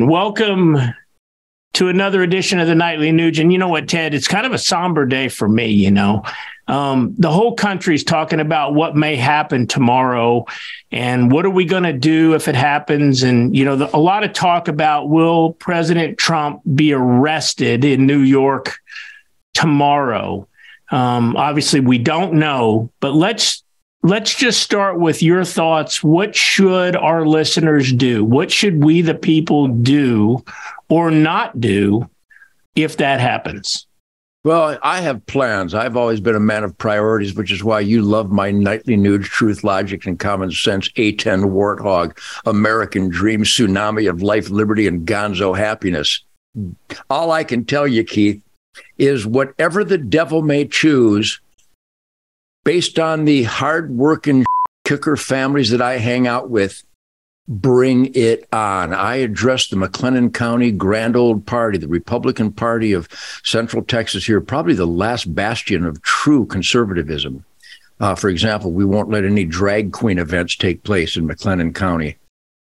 Welcome 0.00 0.76
to 1.74 1.88
another 1.88 2.24
edition 2.24 2.58
of 2.58 2.66
the 2.66 2.74
Nightly 2.74 3.12
Nuge. 3.12 3.38
You 3.38 3.58
know 3.58 3.68
what, 3.68 3.88
Ted? 3.88 4.12
It's 4.12 4.26
kind 4.26 4.44
of 4.44 4.52
a 4.52 4.58
somber 4.58 5.06
day 5.06 5.28
for 5.28 5.48
me, 5.48 5.68
you 5.68 5.92
know. 5.92 6.24
Um, 6.66 7.14
the 7.16 7.30
whole 7.30 7.54
country's 7.54 8.02
talking 8.02 8.40
about 8.40 8.74
what 8.74 8.96
may 8.96 9.14
happen 9.14 9.68
tomorrow 9.68 10.46
and 10.90 11.30
what 11.30 11.46
are 11.46 11.50
we 11.50 11.64
going 11.64 11.84
to 11.84 11.92
do 11.92 12.34
if 12.34 12.48
it 12.48 12.56
happens. 12.56 13.22
And, 13.22 13.56
you 13.56 13.64
know, 13.64 13.76
the, 13.76 13.96
a 13.96 13.98
lot 13.98 14.24
of 14.24 14.32
talk 14.32 14.66
about 14.66 15.10
will 15.10 15.52
President 15.52 16.18
Trump 16.18 16.62
be 16.74 16.92
arrested 16.92 17.84
in 17.84 18.04
New 18.04 18.20
York 18.20 18.80
tomorrow? 19.52 20.48
Um, 20.90 21.36
obviously, 21.36 21.78
we 21.78 21.98
don't 21.98 22.34
know, 22.34 22.90
but 22.98 23.14
let's 23.14 23.63
let's 24.04 24.34
just 24.34 24.62
start 24.62 25.00
with 25.00 25.22
your 25.22 25.44
thoughts. 25.44 26.04
What 26.04 26.36
should 26.36 26.94
our 26.94 27.26
listeners 27.26 27.90
do? 27.90 28.22
What 28.24 28.52
should 28.52 28.84
we, 28.84 29.00
the 29.00 29.14
people, 29.14 29.66
do 29.66 30.44
or 30.88 31.10
not 31.10 31.58
do 31.60 32.08
if 32.76 32.98
that 32.98 33.18
happens? 33.18 33.86
Well, 34.44 34.78
I 34.82 35.00
have 35.00 35.24
plans. 35.24 35.72
I've 35.72 35.96
always 35.96 36.20
been 36.20 36.34
a 36.36 36.40
man 36.40 36.64
of 36.64 36.76
priorities, 36.76 37.34
which 37.34 37.50
is 37.50 37.64
why 37.64 37.80
you 37.80 38.02
love 38.02 38.30
my 38.30 38.50
nightly 38.50 38.94
Nuge, 38.94 39.24
truth, 39.24 39.64
logic, 39.64 40.04
and 40.04 40.18
common 40.18 40.50
sense 40.50 40.90
A10 40.90 41.46
warthog, 41.46 42.18
American 42.44 43.08
dream, 43.08 43.42
tsunami 43.42 44.08
of 44.08 44.22
life, 44.22 44.50
liberty, 44.50 44.86
and 44.86 45.06
gonzo 45.08 45.56
happiness. 45.56 46.22
All 47.08 47.32
I 47.32 47.42
can 47.42 47.64
tell 47.64 47.88
you, 47.88 48.04
Keith, 48.04 48.42
is 48.98 49.26
whatever 49.26 49.82
the 49.82 49.96
devil 49.96 50.42
may 50.42 50.66
choose, 50.66 51.40
based 52.64 52.98
on 52.98 53.24
the 53.24 53.44
hardworking 53.44 54.44
kicker 54.84 55.16
families 55.16 55.70
that 55.70 55.80
I 55.82 55.98
hang 55.98 56.26
out 56.26 56.50
with, 56.50 56.82
bring 57.46 58.14
it 58.14 58.48
on. 58.52 58.94
I 58.94 59.16
addressed 59.16 59.70
the 59.70 59.76
McLennan 59.76 60.32
County 60.32 60.70
Grand 60.70 61.14
Old 61.16 61.46
Party, 61.46 61.78
the 61.78 61.88
Republican 61.88 62.52
Party 62.52 62.92
of 62.92 63.08
Central 63.44 63.82
Texas 63.82 64.24
here, 64.24 64.40
probably 64.40 64.74
the 64.74 64.86
last 64.86 65.34
bastion 65.34 65.84
of 65.84 66.02
true 66.02 66.46
conservatism. 66.46 67.44
Uh, 68.00 68.14
for 68.14 68.28
example, 68.28 68.72
we 68.72 68.84
won't 68.84 69.10
let 69.10 69.24
any 69.24 69.44
drag 69.44 69.92
queen 69.92 70.18
events 70.18 70.56
take 70.56 70.82
place 70.82 71.16
in 71.16 71.28
McLennan 71.28 71.74
County 71.74 72.16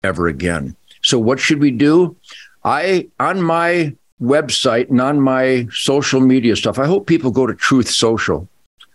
ever 0.03 0.29
again. 0.29 0.77
So, 1.03 1.19
what 1.19 1.39
should 1.39 1.61
we 1.61 1.71
do? 1.71 2.17
I, 2.65 3.09
on 3.19 3.43
my 3.43 3.95
website 4.21 4.91
and 4.91 5.01
on 5.01 5.21
my 5.21 5.67
social 5.73 6.21
media 6.21 6.57
stuff, 6.57 6.79
I 6.79 6.87
hope 6.87 7.07
people 7.07 7.31
go 7.31 7.47
to 7.47 7.55
Truth 7.55 7.91
Social 7.91 8.49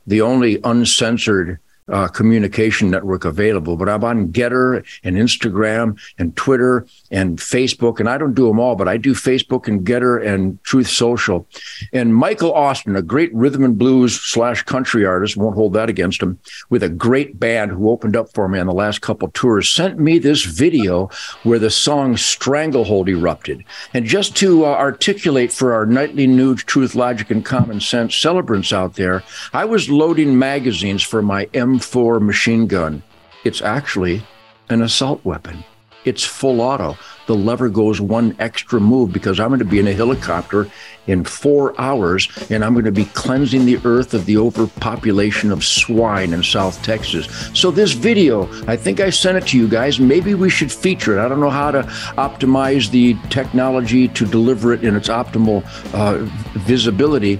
the 0.08 0.22
only 0.22 0.60
uncensored 0.64 1.60
uh, 1.88 2.08
communication 2.08 2.90
network 2.90 3.26
available, 3.26 3.78
but 3.78 3.88
I'm 3.88 4.04
on 4.04 4.30
Gettr 4.30 4.84
and 5.04 5.18
Instagram 5.18 6.00
and 6.18 6.36
Twitter 6.36 6.88
and 7.12 7.38
Facebook, 7.38 8.00
and 8.00 8.10
I 8.10 8.18
don't 8.18 8.34
do 8.34 8.48
them 8.48 8.60
all, 8.60 8.76
but 8.76 8.88
I 8.88 8.98
do 8.98 9.14
Facebook 9.14 9.68
and 9.68 9.86
Gettr 9.86 10.26
and 10.26 10.62
Truth 10.64 10.88
Social. 10.88 11.48
And 11.94 12.16
Michael 12.16 12.54
Austin, 12.54 12.96
a 12.96 13.04
great 13.04 13.34
rhythm 13.36 13.64
and 13.64 13.78
blues 13.78 14.20
slash 14.20 14.64
country 14.64 15.06
artist, 15.06 15.38
won't 15.38 15.56
hold 15.56 15.74
that 15.74 15.90
against 15.90 16.22
him, 16.22 16.40
with 16.70 16.82
a 16.82 16.90
great 16.90 17.40
band 17.40 17.72
who 17.72 17.92
opened 17.92 18.16
up 18.16 18.34
for 18.34 18.48
me 18.48 18.58
on 18.58 18.68
the 18.68 18.74
last 18.74 19.02
couple 19.02 19.30
tours, 19.30 19.70
sent 19.70 20.00
me 20.00 20.18
this 20.18 20.44
video 20.44 21.10
where 21.44 21.60
the 21.60 21.70
song 21.70 22.18
Stranglehold 22.18 23.10
erupted. 23.10 23.64
And 23.94 24.06
just 24.06 24.36
to 24.38 24.66
uh, 24.66 24.70
articulate 24.70 25.52
for 25.52 25.74
our 25.74 25.86
nightly 25.86 26.26
Nuge, 26.26 26.66
truth, 26.66 26.96
logic, 26.96 27.30
and 27.30 27.46
common 27.46 27.80
sense 27.80 28.16
celebrants 28.16 28.74
out 28.74 28.96
there, 28.96 29.24
I 29.54 29.66
was 29.66 29.90
loading 29.90 30.40
magazines 30.40 31.04
for 31.04 31.22
my 31.22 31.48
M 31.54 31.75
M4 31.76 32.22
machine 32.22 32.68
gun. 32.68 33.04
It's 33.44 33.62
actually 33.62 34.24
an 34.70 34.82
assault 34.82 35.24
weapon. 35.26 35.64
It's 36.06 36.24
full 36.24 36.62
auto. 36.62 36.98
The 37.26 37.36
lever 37.36 37.68
goes 37.68 38.00
one 38.00 38.36
extra 38.38 38.80
move 38.80 39.12
because 39.12 39.40
I'm 39.40 39.50
going 39.50 39.60
to 39.60 39.66
be 39.66 39.80
in 39.80 39.88
a 39.88 39.94
helicopter 39.94 40.70
in 41.08 41.24
four 41.24 41.80
hours 41.82 42.30
and 42.52 42.64
I'm 42.64 42.74
going 42.74 42.86
to 42.86 42.92
be 42.92 43.06
cleansing 43.06 43.66
the 43.66 43.80
earth 43.84 44.14
of 44.14 44.26
the 44.28 44.38
overpopulation 44.38 45.52
of 45.52 45.66
swine 45.66 46.32
in 46.32 46.44
South 46.44 46.82
Texas. 46.84 47.28
So, 47.54 47.72
this 47.72 47.94
video, 47.94 48.48
I 48.68 48.78
think 48.78 49.00
I 49.00 49.10
sent 49.10 49.38
it 49.38 49.48
to 49.48 49.58
you 49.58 49.68
guys. 49.68 50.00
Maybe 50.00 50.36
we 50.36 50.50
should 50.50 50.72
feature 50.72 51.18
it. 51.18 51.26
I 51.26 51.28
don't 51.28 51.40
know 51.40 51.50
how 51.50 51.72
to 51.72 51.82
optimize 52.18 52.92
the 52.92 53.16
technology 53.30 54.08
to 54.10 54.26
deliver 54.26 54.74
it 54.74 54.84
in 54.84 54.96
its 54.96 55.10
optimal 55.10 55.66
uh, 55.94 56.24
visibility 56.60 57.40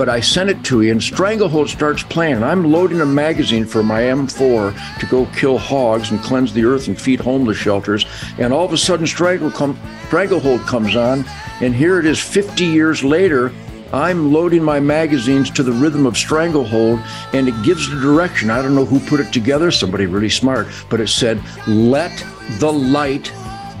but 0.00 0.08
I 0.08 0.20
sent 0.20 0.48
it 0.48 0.64
to 0.64 0.80
you, 0.80 0.92
and 0.92 1.02
Stranglehold 1.02 1.68
starts 1.68 2.02
playing. 2.02 2.42
I'm 2.42 2.64
loading 2.72 3.02
a 3.02 3.04
magazine 3.04 3.66
for 3.66 3.82
my 3.82 4.00
M4 4.00 4.98
to 4.98 5.04
go 5.04 5.26
kill 5.36 5.58
hogs 5.58 6.10
and 6.10 6.18
cleanse 6.22 6.54
the 6.54 6.64
earth 6.64 6.88
and 6.88 6.98
feed 6.98 7.20
homeless 7.20 7.58
shelters. 7.58 8.06
And 8.38 8.50
all 8.50 8.64
of 8.64 8.72
a 8.72 8.78
sudden, 8.78 9.06
Stranglehold 9.06 10.62
comes 10.62 10.96
on, 10.96 11.26
and 11.60 11.74
here 11.74 11.98
it 11.98 12.06
is 12.06 12.18
50 12.18 12.64
years 12.64 13.04
later. 13.04 13.52
I'm 13.92 14.32
loading 14.32 14.64
my 14.64 14.80
magazines 14.80 15.50
to 15.50 15.62
the 15.62 15.72
rhythm 15.72 16.06
of 16.06 16.16
Stranglehold, 16.16 17.00
and 17.34 17.46
it 17.46 17.62
gives 17.62 17.90
the 17.90 18.00
direction. 18.00 18.48
I 18.48 18.62
don't 18.62 18.74
know 18.74 18.86
who 18.86 19.00
put 19.00 19.20
it 19.20 19.34
together, 19.34 19.70
somebody 19.70 20.06
really 20.06 20.30
smart, 20.30 20.66
but 20.88 21.02
it 21.02 21.08
said, 21.08 21.42
Let 21.66 22.24
the 22.58 22.72
light 22.72 23.30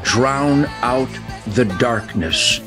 drown 0.02 0.66
out 0.82 1.08
the 1.54 1.64
darkness. 1.64 2.60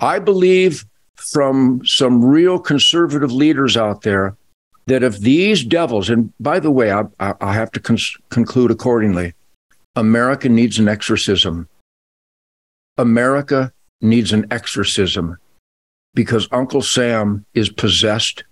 I 0.00 0.18
believe 0.18 0.86
from 1.30 1.80
some 1.84 2.24
real 2.24 2.58
conservative 2.58 3.32
leaders 3.32 3.76
out 3.76 4.02
there 4.02 4.36
that 4.86 5.02
if 5.02 5.18
these 5.18 5.64
devils, 5.64 6.10
and 6.10 6.32
by 6.40 6.58
the 6.58 6.70
way, 6.70 6.92
I, 6.92 7.04
I 7.40 7.52
have 7.52 7.70
to 7.72 7.80
con- 7.80 7.98
conclude 8.30 8.70
accordingly, 8.70 9.34
America 9.94 10.48
needs 10.48 10.78
an 10.78 10.88
exorcism. 10.88 11.68
America 12.98 13.72
needs 14.00 14.32
an 14.32 14.46
exorcism 14.50 15.36
because 16.14 16.48
Uncle 16.50 16.82
Sam 16.82 17.44
is 17.54 17.70
possessed 17.70 18.44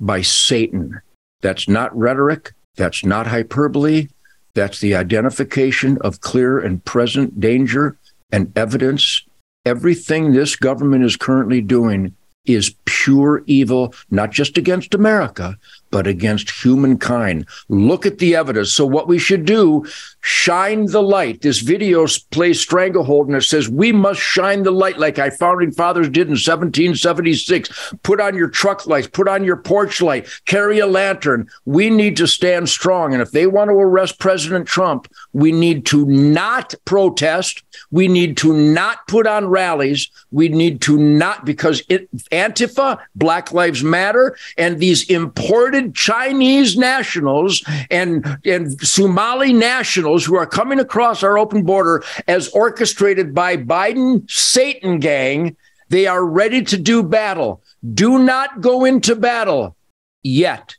by 0.00 0.22
Satan. 0.22 1.00
That's 1.42 1.68
not 1.68 1.96
rhetoric. 1.96 2.52
That's 2.76 3.04
not 3.04 3.26
hyperbole. 3.26 4.08
That's 4.54 4.80
the 4.80 4.94
identification 4.94 5.98
of 6.00 6.22
clear 6.22 6.58
and 6.58 6.82
present 6.84 7.40
danger 7.40 7.98
and 8.32 8.56
evidence 8.56 9.22
everything 9.66 10.32
this 10.32 10.56
government 10.56 11.04
is 11.04 11.16
currently 11.16 11.60
doing 11.60 12.14
is 12.46 12.74
pure 12.84 13.42
evil, 13.46 13.92
not 14.10 14.30
just 14.30 14.56
against 14.56 14.94
America, 14.94 15.58
but 15.90 16.06
against 16.06 16.50
humankind. 16.50 17.44
Look 17.68 18.06
at 18.06 18.18
the 18.18 18.36
evidence. 18.36 18.72
So, 18.72 18.86
what 18.86 19.08
we 19.08 19.18
should 19.18 19.44
do, 19.44 19.84
shine 20.26 20.86
the 20.86 21.02
light. 21.02 21.40
This 21.42 21.60
video 21.60 22.04
plays 22.32 22.60
Stranglehold 22.60 23.28
and 23.28 23.36
it 23.36 23.42
says, 23.42 23.68
We 23.68 23.92
must 23.92 24.20
shine 24.20 24.64
the 24.64 24.72
light 24.72 24.98
like 24.98 25.20
our 25.20 25.30
founding 25.30 25.70
fathers 25.70 26.08
did 26.08 26.26
in 26.26 26.32
1776. 26.32 27.94
Put 28.02 28.20
on 28.20 28.34
your 28.34 28.48
truck 28.48 28.88
lights, 28.88 29.06
put 29.06 29.28
on 29.28 29.44
your 29.44 29.56
porch 29.56 30.02
light, 30.02 30.28
carry 30.44 30.80
a 30.80 30.86
lantern. 30.88 31.48
We 31.64 31.90
need 31.90 32.16
to 32.16 32.26
stand 32.26 32.68
strong. 32.68 33.12
And 33.12 33.22
if 33.22 33.30
they 33.30 33.46
want 33.46 33.68
to 33.70 33.74
arrest 33.74 34.18
President 34.18 34.66
Trump, 34.66 35.06
we 35.32 35.52
need 35.52 35.86
to 35.86 36.04
not 36.06 36.74
protest. 36.84 37.62
We 37.92 38.08
need 38.08 38.36
to 38.38 38.52
not 38.52 39.06
put 39.06 39.28
on 39.28 39.46
rallies. 39.46 40.10
We 40.32 40.48
need 40.48 40.80
to 40.82 40.98
not, 40.98 41.44
because 41.44 41.84
it, 41.88 42.10
Antifa, 42.32 42.98
Black 43.14 43.52
Lives 43.52 43.84
Matter, 43.84 44.36
and 44.58 44.80
these 44.80 45.08
imported 45.08 45.94
Chinese 45.94 46.76
nationals 46.76 47.62
and, 47.92 48.38
and 48.44 48.80
Somali 48.80 49.52
nationals 49.52 50.15
who 50.24 50.36
are 50.36 50.46
coming 50.46 50.78
across 50.78 51.22
our 51.22 51.38
open 51.38 51.62
border 51.62 52.04
as 52.26 52.48
orchestrated 52.48 53.34
by 53.34 53.56
Biden 53.56 54.28
Satan 54.30 54.98
gang. 54.98 55.56
They 55.88 56.06
are 56.06 56.24
ready 56.24 56.62
to 56.62 56.76
do 56.76 57.02
battle. 57.02 57.62
Do 57.94 58.18
not 58.18 58.60
go 58.60 58.84
into 58.84 59.14
battle 59.14 59.76
yet. 60.22 60.74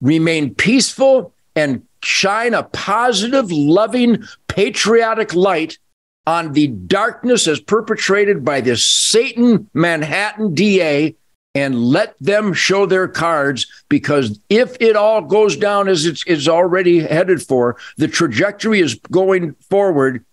Remain 0.00 0.54
peaceful 0.54 1.34
and 1.54 1.82
shine 2.02 2.54
a 2.54 2.62
positive, 2.64 3.50
loving, 3.50 4.24
patriotic 4.48 5.34
light 5.34 5.78
on 6.26 6.52
the 6.52 6.68
darkness 6.68 7.48
as 7.48 7.60
perpetrated 7.60 8.44
by 8.44 8.60
this 8.60 8.86
Satan 8.86 9.68
Manhattan 9.74 10.54
DA 10.54 11.16
and 11.54 11.84
let 11.84 12.14
them 12.18 12.52
show 12.52 12.86
their 12.86 13.08
cards 13.08 13.66
because 13.88 14.40
if 14.48 14.76
it 14.80 14.96
all 14.96 15.20
goes 15.20 15.56
down 15.56 15.88
as 15.88 16.06
it's, 16.06 16.24
it's 16.26 16.48
already 16.48 17.00
headed 17.00 17.42
for, 17.42 17.76
the 17.96 18.08
trajectory 18.08 18.80
is 18.80 18.94
going 19.10 19.54
forward 19.68 20.24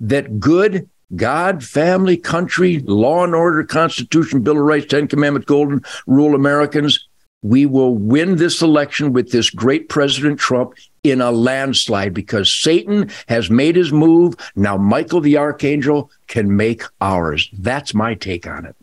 that 0.00 0.38
good 0.38 0.88
God, 1.14 1.62
family, 1.62 2.16
country, 2.16 2.80
law 2.80 3.24
and 3.24 3.34
order, 3.34 3.62
Constitution, 3.64 4.42
Bill 4.42 4.58
of 4.58 4.64
Rights, 4.64 4.86
Ten 4.86 5.06
Commandments, 5.06 5.46
Golden 5.46 5.82
Rule 6.06 6.34
Americans, 6.34 7.06
we 7.42 7.64
will 7.64 7.94
win 7.94 8.36
this 8.36 8.60
election 8.60 9.12
with 9.12 9.30
this 9.30 9.50
great 9.50 9.88
President 9.88 10.40
Trump 10.40 10.74
in 11.04 11.20
a 11.20 11.30
landslide 11.30 12.12
because 12.12 12.52
Satan 12.52 13.10
has 13.28 13.50
made 13.50 13.76
his 13.76 13.92
move. 13.92 14.34
Now, 14.56 14.76
Michael 14.76 15.20
the 15.20 15.36
Archangel 15.36 16.10
can 16.26 16.56
make 16.56 16.82
ours. 17.00 17.48
That's 17.52 17.94
my 17.94 18.14
take 18.14 18.48
on 18.48 18.64
it. 18.64 18.74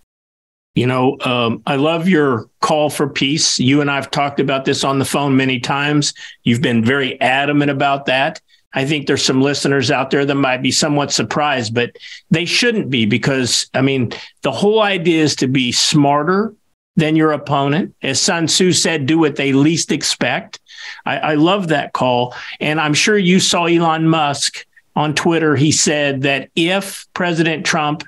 You 0.75 0.87
know, 0.87 1.17
um, 1.21 1.61
I 1.67 1.75
love 1.75 2.07
your 2.07 2.49
call 2.61 2.89
for 2.89 3.07
peace. 3.07 3.59
You 3.59 3.81
and 3.81 3.91
I've 3.91 4.09
talked 4.09 4.39
about 4.39 4.65
this 4.65 4.83
on 4.83 4.97
the 4.97 5.05
phone 5.05 5.37
many 5.37 5.59
times. 5.59 6.13
You've 6.43 6.61
been 6.61 6.83
very 6.83 7.19
adamant 7.21 7.69
about 7.69 8.07
that. 8.07 8.41
I 8.73 8.85
think 8.85 9.05
there's 9.05 9.23
some 9.23 9.41
listeners 9.41 9.91
out 9.91 10.09
there 10.09 10.25
that 10.25 10.33
might 10.33 10.63
be 10.63 10.71
somewhat 10.71 11.11
surprised, 11.11 11.75
but 11.75 11.95
they 12.31 12.45
shouldn't 12.45 12.89
be 12.89 13.05
because, 13.05 13.69
I 13.75 13.81
mean, 13.81 14.13
the 14.41 14.51
whole 14.51 14.81
idea 14.81 15.23
is 15.23 15.35
to 15.37 15.47
be 15.47 15.71
smarter 15.71 16.55
than 16.95 17.15
your 17.15 17.33
opponent. 17.33 17.93
As 18.01 18.19
Sun 18.19 18.47
Tzu 18.47 18.71
said, 18.71 19.05
do 19.05 19.19
what 19.19 19.35
they 19.35 19.53
least 19.53 19.91
expect. 19.91 20.59
I, 21.05 21.17
I 21.17 21.33
love 21.35 21.67
that 21.67 21.93
call. 21.93 22.33
And 22.59 22.81
I'm 22.81 22.95
sure 22.95 23.17
you 23.17 23.39
saw 23.39 23.65
Elon 23.65 24.07
Musk 24.07 24.65
on 24.95 25.13
Twitter. 25.13 25.55
He 25.55 25.71
said 25.71 26.23
that 26.23 26.49
if 26.55 27.05
President 27.13 27.65
Trump 27.65 28.03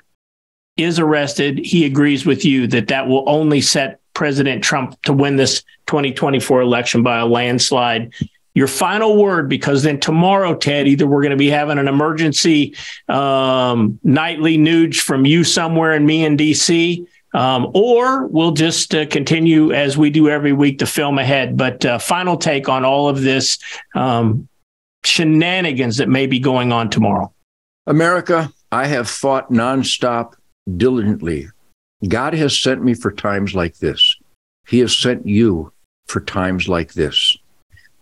is 0.76 0.98
arrested, 0.98 1.58
he 1.58 1.84
agrees 1.84 2.26
with 2.26 2.44
you 2.44 2.66
that 2.68 2.88
that 2.88 3.08
will 3.08 3.24
only 3.28 3.60
set 3.60 4.00
President 4.14 4.64
Trump 4.64 5.00
to 5.02 5.12
win 5.12 5.36
this 5.36 5.62
2024 5.86 6.60
election 6.60 7.02
by 7.02 7.18
a 7.18 7.26
landslide. 7.26 8.12
Your 8.54 8.66
final 8.66 9.22
word, 9.22 9.50
because 9.50 9.82
then 9.82 10.00
tomorrow, 10.00 10.54
Ted, 10.54 10.88
either 10.88 11.06
we're 11.06 11.20
going 11.20 11.30
to 11.30 11.36
be 11.36 11.50
having 11.50 11.78
an 11.78 11.88
emergency 11.88 12.74
um, 13.08 14.00
nightly 14.02 14.56
nuge 14.56 15.00
from 15.00 15.26
you 15.26 15.44
somewhere 15.44 15.92
and 15.92 16.06
me 16.06 16.24
in 16.24 16.38
DC, 16.38 17.06
um, 17.34 17.70
or 17.74 18.26
we'll 18.28 18.52
just 18.52 18.94
uh, 18.94 19.04
continue 19.06 19.72
as 19.72 19.98
we 19.98 20.08
do 20.08 20.30
every 20.30 20.54
week 20.54 20.78
to 20.78 20.86
film 20.86 21.18
ahead. 21.18 21.58
But 21.58 21.84
uh, 21.84 21.98
final 21.98 22.38
take 22.38 22.70
on 22.70 22.82
all 22.82 23.10
of 23.10 23.20
this 23.20 23.58
um, 23.94 24.48
shenanigans 25.04 25.98
that 25.98 26.08
may 26.08 26.26
be 26.26 26.38
going 26.38 26.72
on 26.72 26.88
tomorrow. 26.88 27.32
America, 27.86 28.50
I 28.72 28.86
have 28.86 29.10
fought 29.10 29.50
nonstop 29.50 30.32
diligently. 30.76 31.48
God 32.06 32.34
has 32.34 32.58
sent 32.58 32.82
me 32.82 32.94
for 32.94 33.10
times 33.10 33.54
like 33.54 33.78
this. 33.78 34.16
He 34.66 34.80
has 34.80 34.96
sent 34.96 35.26
you 35.26 35.72
for 36.06 36.20
times 36.20 36.68
like 36.68 36.94
this. 36.94 37.36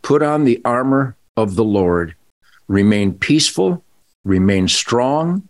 Put 0.02 0.22
on 0.22 0.44
the 0.44 0.60
armor 0.64 1.16
of 1.36 1.54
the 1.54 1.64
Lord, 1.64 2.14
remain 2.68 3.14
peaceful, 3.14 3.82
remain 4.24 4.68
strong, 4.68 5.48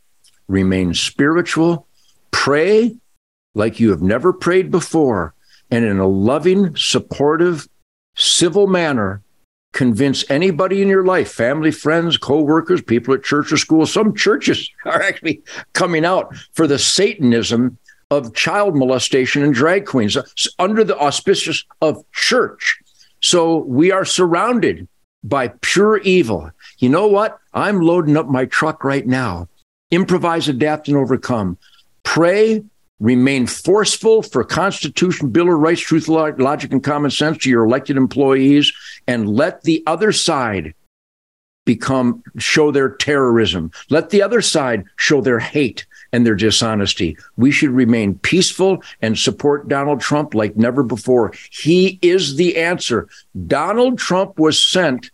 remain 0.49 0.95
spiritual, 0.95 1.87
pray 2.31 2.97
like 3.55 3.81
you 3.81 3.91
have 3.91 4.03
never 4.03 4.33
prayed 4.33 4.71
before, 4.71 5.35
and 5.71 5.85
in 5.85 5.99
a 5.99 6.07
loving, 6.07 6.77
supportive, 6.77 7.69
civil 8.17 8.67
manner, 8.67 9.23
convince 9.75 10.29
anybody 10.31 10.81
in 10.81 10.88
your 10.88 11.05
life, 11.05 11.31
family, 11.31 11.71
friends, 11.71 12.17
co-workers, 12.17 12.81
people 12.81 13.12
at 13.12 13.23
church 13.23 13.53
or 13.53 13.59
school. 13.59 13.85
Some 13.85 14.15
churches 14.15 14.71
are 14.87 15.03
actually 15.03 15.43
coming 15.75 16.06
out 16.06 16.35
for 16.55 16.67
the 16.67 16.79
Satanism 16.79 17.76
of 18.11 18.35
child 18.35 18.76
molestation 18.76 19.43
and 19.43 19.53
drag 19.53 19.85
queens 19.87 20.17
uh, 20.17 20.23
under 20.59 20.85
the 20.85 20.97
auspices 20.97 21.65
of 21.82 22.03
church. 22.12 22.79
So 23.21 23.59
we 23.59 23.91
are 23.91 24.05
surrounded 24.05 24.88
by 25.23 25.49
pure 25.62 25.99
evil. 25.99 26.50
You 26.79 26.91
know 26.91 27.09
what? 27.09 27.38
I'm 27.53 27.81
loading 27.81 28.17
up 28.17 28.29
my 28.29 28.44
truck 28.44 28.85
right 28.85 29.06
now. 29.06 29.49
Improvise, 29.91 30.49
adapt, 30.49 30.88
and 30.88 30.97
overcome. 30.97 31.59
Pray 32.03 32.62
remain 33.05 33.47
forceful 33.47 34.23
for 34.23 34.43
Constitution, 34.43 35.29
Bill 35.29 35.53
of 35.53 35.59
Rights, 35.59 35.83
truth, 35.83 36.09
logic, 36.09 36.73
and 36.73 36.83
common 36.83 37.11
sense 37.11 37.39
to 37.39 37.51
your 37.51 37.65
elected 37.65 37.97
employees, 37.97 38.73
and 39.06 39.29
let 39.29 39.62
the 39.62 39.83
other 39.87 40.11
side 40.11 40.75
become 41.67 42.23
show 42.39 42.71
their 42.71 42.91
terrorism. 42.91 43.71
Let 43.91 44.11
the 44.11 44.23
other 44.23 44.41
side 44.41 44.85
show 44.97 45.21
their 45.21 45.39
hate 45.39 45.87
and 46.12 46.27
their 46.27 46.35
dishonesty. 46.35 47.17
We 47.37 47.51
should 47.51 47.71
remain 47.71 48.19
peaceful 48.19 48.83
and 49.03 49.19
support 49.19 49.69
Donald 49.69 50.01
Trump 50.01 50.35
like 50.35 50.56
never 50.56 50.83
before. 50.83 51.33
He 51.51 51.99
is 52.03 52.37
the 52.37 52.56
answer. 52.56 53.09
Donald 53.47 53.99
Trump 53.99 54.39
was 54.39 54.65
sent 54.65 55.11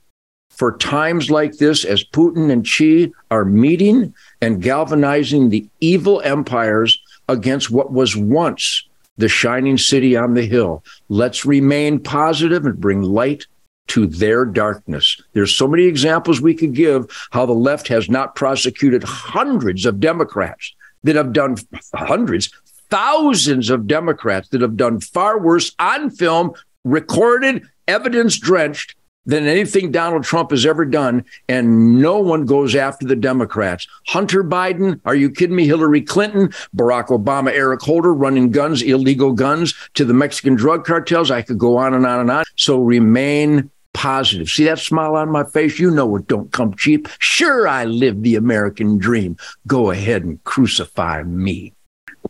for 0.51 0.77
times 0.77 1.31
like 1.31 1.57
this 1.57 1.85
as 1.85 2.05
Putin 2.05 2.53
and 2.53 2.67
Xi 2.67 3.11
are 3.31 3.47
meeting 3.47 4.13
and 4.43 4.61
galvanizing 4.61 5.49
the 5.49 5.67
evil 5.81 6.21
empires 6.21 7.00
against 7.31 7.71
what 7.71 7.93
was 7.93 8.17
once 8.17 8.87
the 9.17 9.29
shining 9.29 9.79
city 9.79 10.17
on 10.17 10.35
the 10.35 10.47
hill. 10.47 10.83
Let's 11.09 11.45
remain 11.45 12.01
positive 12.01 12.67
and 12.67 12.81
bring 12.81 13.03
light 13.03 13.47
to 13.89 14.07
their 14.07 14.45
darkness. 14.45 15.21
There's 15.33 15.55
so 15.55 15.67
many 15.67 15.85
examples 15.85 16.41
we 16.41 16.55
could 16.55 16.75
give 16.75 17.07
how 17.33 17.47
the 17.47 17.53
left 17.53 17.89
has 17.89 18.09
not 18.09 18.35
prosecuted 18.35 19.03
hundreds 19.03 19.85
of 19.85 20.01
Democrats 20.01 20.75
that 21.03 21.17
have 21.17 21.33
done 21.33 21.57
hundreds, 21.95 22.51
thousands 22.89 23.71
of 23.71 23.87
Democrats 23.87 24.49
that 24.51 24.61
have 24.61 24.77
done 24.77 25.01
far 25.01 25.39
worse 25.39 25.73
on 25.79 26.11
film, 26.11 26.53
recorded, 26.85 27.67
evidence 27.89 28.39
drenched 28.39 28.95
than 29.31 29.47
anything 29.47 29.93
Donald 29.93 30.25
Trump 30.25 30.51
has 30.51 30.67
ever 30.67 30.85
done, 30.85 31.25
and 31.49 32.01
no 32.03 32.19
one 32.19 32.45
goes 32.45 32.75
after 32.75 33.07
the 33.07 33.17
Democrats. 33.17 33.87
Hunter 34.09 34.43
Biden, 34.43 35.01
are 35.05 35.15
you 35.15 35.31
kidding 35.31 35.55
me? 35.55 35.67
Hillary 35.67 36.03
Clinton, 36.03 36.49
Barack 36.77 37.07
Obama, 37.07 37.51
Eric 37.53 37.81
Holder 37.81 38.13
running 38.13 38.51
guns, 38.51 38.83
illegal 38.83 39.33
guns 39.33 39.75
to 39.95 40.05
the 40.05 40.13
Mexican 40.13 40.57
drug 40.57 40.85
cartels. 40.85 41.31
I 41.31 41.43
could 41.43 41.59
go 41.59 41.77
on 41.77 41.95
and 41.95 42.05
on 42.05 42.21
and 42.21 42.31
on. 42.31 42.45
So 42.57 42.81
remain 42.81 43.71
positive. 43.93 44.49
See 44.49 44.65
that 44.65 44.81
smile 44.81 45.15
on 45.15 45.31
my 45.31 45.45
face? 45.45 45.79
You 45.79 45.93
know 45.93 46.17
it 46.17 46.27
don't 46.27 46.53
come 46.53 46.75
cheap. 46.75 47.09
Sure, 47.21 47.69
I 47.69 47.85
live 47.85 48.23
the 48.23 48.35
American 48.35 48.99
dream. 48.99 49.37
Go 49.67 49.91
ahead 49.91 50.25
and 50.25 50.43
crucify 50.43 51.23
me. 51.23 51.73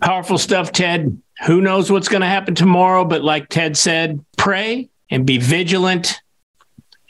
Powerful 0.01 0.39
stuff, 0.39 0.71
Ted. 0.71 1.21
Who 1.47 1.63
knows 1.63 1.91
what's 1.91 2.09
going 2.09 2.21
to 2.21 2.27
happen 2.27 2.55
tomorrow? 2.55 3.07
But 3.07 3.25
like 3.25 3.49
Ted 3.49 3.77
said, 3.77 4.23
pray 4.37 4.91
and 5.11 5.27
be 5.27 5.39
vigilant 5.39 6.21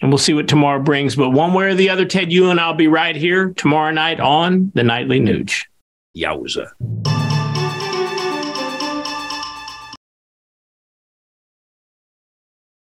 and 0.00 0.10
we'll 0.10 0.18
see 0.18 0.34
what 0.34 0.48
tomorrow 0.48 0.80
brings. 0.80 1.16
But 1.16 1.30
one 1.30 1.54
way 1.54 1.66
or 1.66 1.74
the 1.74 1.90
other, 1.90 2.04
Ted, 2.04 2.32
you 2.32 2.50
and 2.50 2.60
I'll 2.60 2.74
be 2.74 2.88
right 2.88 3.16
here 3.16 3.52
tomorrow 3.56 3.90
night 3.90 4.20
on 4.20 4.72
the 4.74 4.82
Nightly 4.82 5.20
Nuge. 5.20 5.64
Yowza. 6.16 7.19